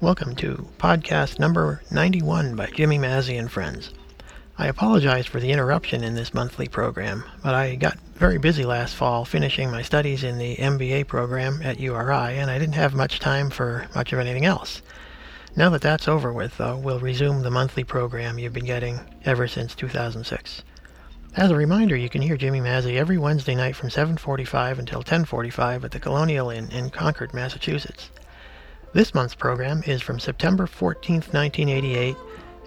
Welcome 0.00 0.36
to 0.36 0.68
podcast 0.78 1.40
number 1.40 1.82
91 1.90 2.54
by 2.54 2.66
Jimmy 2.66 3.00
Mazzy 3.00 3.36
and 3.36 3.50
Friends. 3.50 3.92
I 4.56 4.68
apologize 4.68 5.26
for 5.26 5.40
the 5.40 5.50
interruption 5.50 6.04
in 6.04 6.14
this 6.14 6.32
monthly 6.32 6.68
program, 6.68 7.24
but 7.42 7.56
I 7.56 7.74
got 7.74 7.98
very 8.14 8.38
busy 8.38 8.64
last 8.64 8.94
fall 8.94 9.24
finishing 9.24 9.72
my 9.72 9.82
studies 9.82 10.22
in 10.22 10.38
the 10.38 10.54
MBA 10.54 11.08
program 11.08 11.60
at 11.64 11.80
URI, 11.80 12.38
and 12.38 12.48
I 12.48 12.60
didn't 12.60 12.76
have 12.76 12.94
much 12.94 13.18
time 13.18 13.50
for 13.50 13.88
much 13.92 14.12
of 14.12 14.20
anything 14.20 14.44
else. 14.44 14.82
Now 15.56 15.68
that 15.70 15.82
that's 15.82 16.06
over 16.06 16.32
with, 16.32 16.58
though, 16.58 16.76
we'll 16.76 17.00
resume 17.00 17.42
the 17.42 17.50
monthly 17.50 17.82
program 17.82 18.38
you've 18.38 18.52
been 18.52 18.66
getting 18.66 19.00
ever 19.24 19.48
since 19.48 19.74
2006. 19.74 20.62
As 21.34 21.50
a 21.50 21.56
reminder, 21.56 21.96
you 21.96 22.08
can 22.08 22.22
hear 22.22 22.36
Jimmy 22.36 22.60
Mazzy 22.60 22.94
every 22.94 23.18
Wednesday 23.18 23.56
night 23.56 23.74
from 23.74 23.90
7:45 23.90 24.78
until 24.78 25.02
10:45 25.02 25.82
at 25.82 25.90
the 25.90 25.98
Colonial 25.98 26.50
Inn 26.50 26.70
in 26.70 26.90
Concord, 26.90 27.34
Massachusetts. 27.34 28.10
This 28.94 29.14
month's 29.14 29.34
program 29.34 29.82
is 29.86 30.00
from 30.00 30.18
September 30.18 30.66
14, 30.66 31.16
1988, 31.16 32.16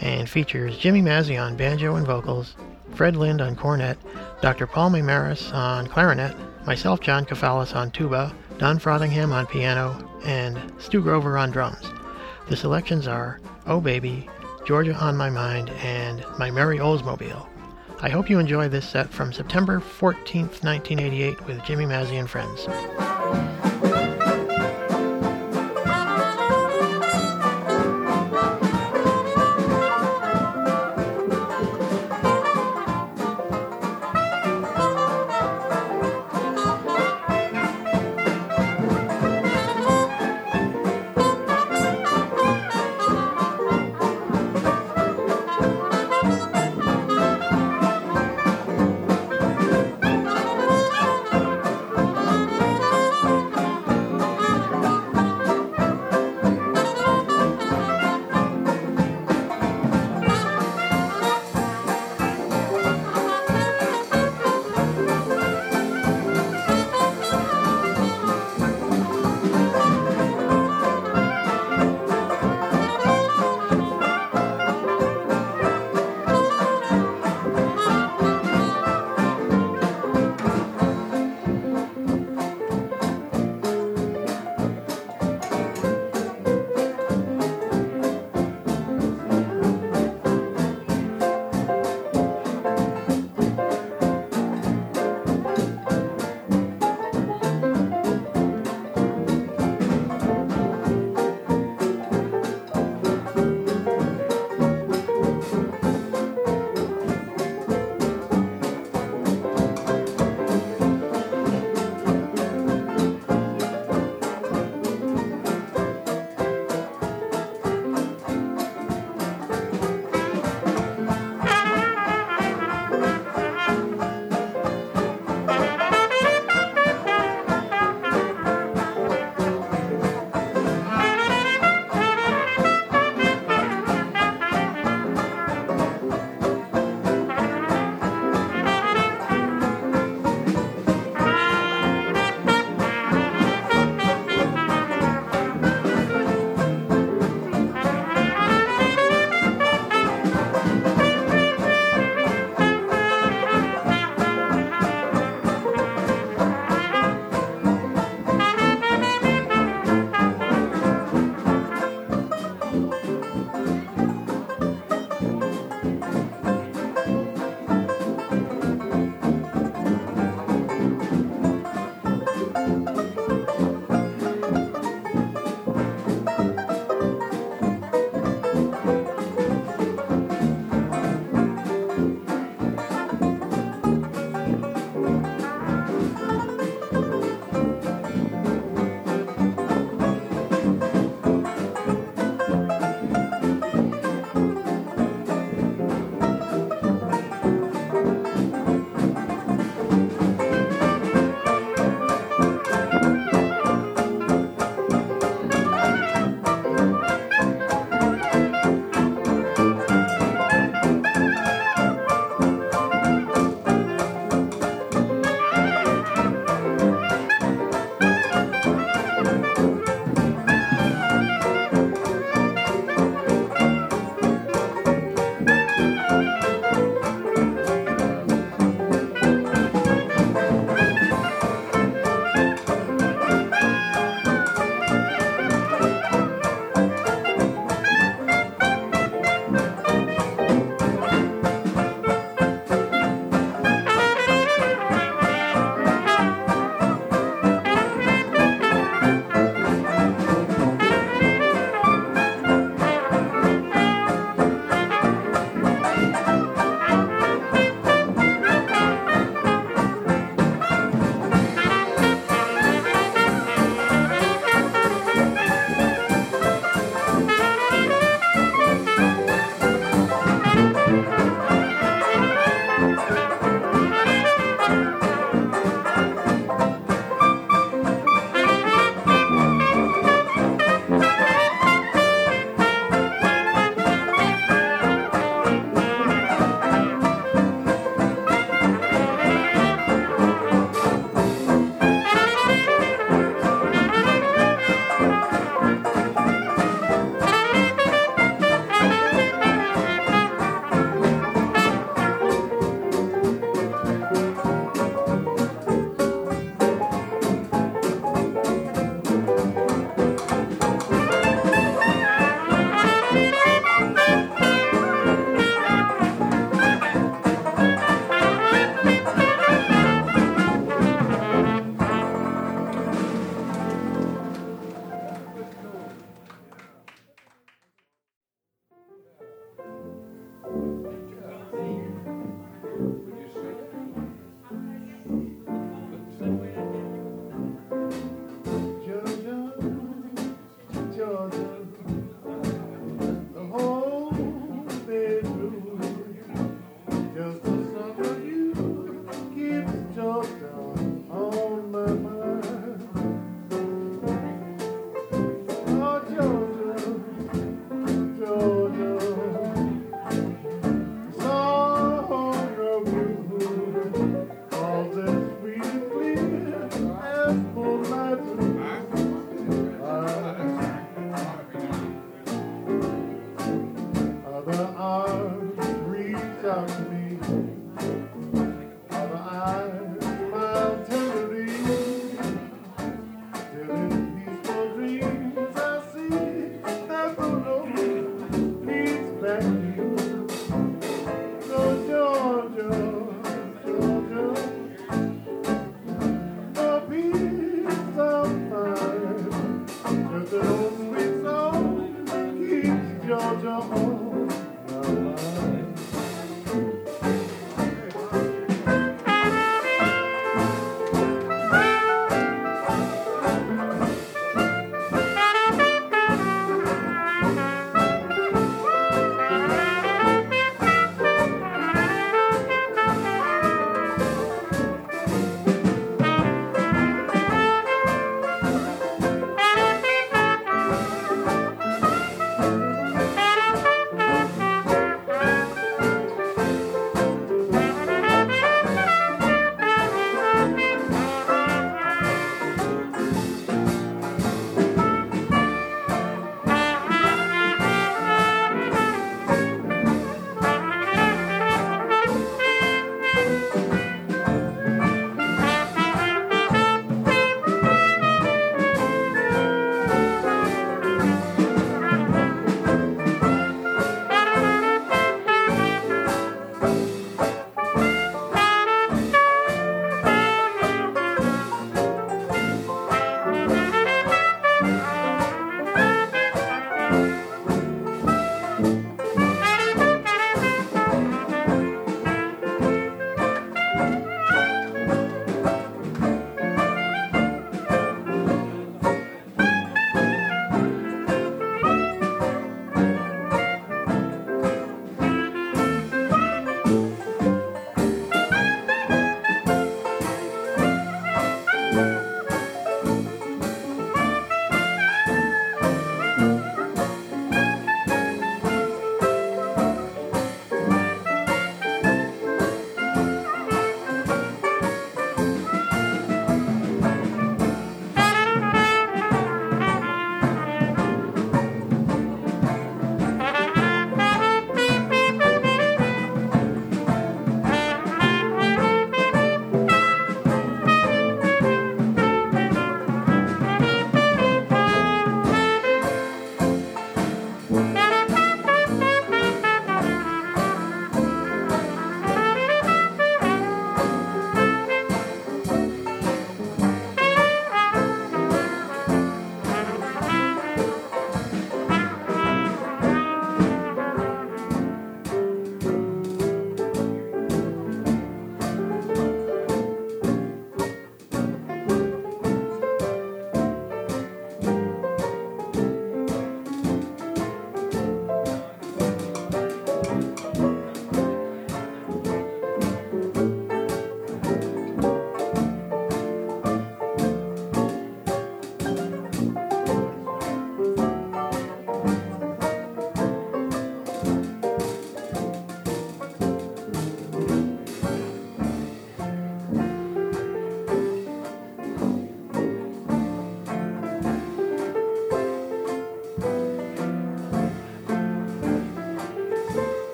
and 0.00 0.28
features 0.28 0.76
Jimmy 0.76 1.00
Mazzy 1.00 1.40
on 1.40 1.56
banjo 1.56 1.96
and 1.96 2.06
vocals, 2.06 2.56
Fred 2.94 3.16
Lind 3.16 3.40
on 3.40 3.56
cornet, 3.56 3.96
Dr. 4.42 4.66
Paul 4.66 4.90
Maymaris 4.90 5.52
on 5.54 5.86
clarinet, 5.86 6.36
myself, 6.66 7.00
John 7.00 7.24
Kafalis, 7.24 7.74
on 7.74 7.90
tuba, 7.90 8.34
Don 8.58 8.78
Frothingham 8.78 9.32
on 9.32 9.46
piano, 9.46 9.96
and 10.24 10.60
Stu 10.78 11.02
Grover 11.02 11.38
on 11.38 11.50
drums. 11.50 11.90
The 12.48 12.56
selections 12.56 13.08
are 13.08 13.40
Oh 13.66 13.80
Baby, 13.80 14.28
Georgia 14.66 14.94
on 14.94 15.16
My 15.16 15.30
Mind, 15.30 15.70
and 15.82 16.22
My 16.38 16.50
Merry 16.50 16.78
Oldsmobile. 16.78 17.46
I 18.02 18.10
hope 18.10 18.28
you 18.28 18.38
enjoy 18.38 18.68
this 18.68 18.86
set 18.86 19.08
from 19.08 19.32
September 19.32 19.80
14, 19.80 20.42
1988 20.42 21.46
with 21.46 21.64
Jimmy 21.64 21.86
Mazzy 21.86 22.18
and 22.18 22.28
Friends. 22.28 22.66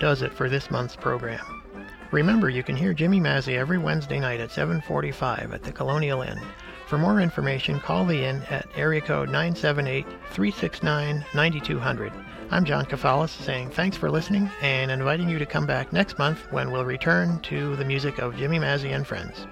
Does 0.00 0.22
it 0.22 0.34
for 0.34 0.48
this 0.48 0.70
month's 0.70 0.96
program. 0.96 1.62
Remember, 2.10 2.50
you 2.50 2.64
can 2.64 2.74
hear 2.74 2.92
Jimmy 2.92 3.20
Mazzy 3.20 3.56
every 3.56 3.78
Wednesday 3.78 4.18
night 4.18 4.40
at 4.40 4.50
7:45 4.50 5.54
at 5.54 5.62
the 5.62 5.70
Colonial 5.70 6.22
Inn. 6.22 6.40
For 6.88 6.98
more 6.98 7.20
information, 7.20 7.78
call 7.78 8.04
the 8.04 8.24
inn 8.24 8.42
at 8.50 8.66
area 8.74 9.00
code 9.00 9.28
978-369-9200. 9.28 12.12
I'm 12.50 12.64
John 12.64 12.84
Kafalis 12.84 13.28
saying 13.28 13.70
thanks 13.70 13.96
for 13.96 14.10
listening 14.10 14.50
and 14.60 14.90
inviting 14.90 15.28
you 15.28 15.38
to 15.38 15.46
come 15.46 15.66
back 15.66 15.92
next 15.92 16.18
month 16.18 16.50
when 16.50 16.72
we'll 16.72 16.84
return 16.84 17.38
to 17.42 17.76
the 17.76 17.84
music 17.84 18.18
of 18.18 18.36
Jimmy 18.36 18.58
Mazzy 18.58 18.92
and 18.92 19.06
friends. 19.06 19.46